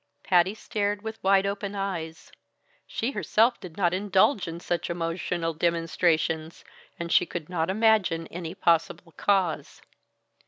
[0.23, 2.31] Patty stared with wide open eyes;
[2.87, 6.65] she herself did not indulge in such emotional demonstrations,
[6.97, 9.79] and she could not imagine any possible cause.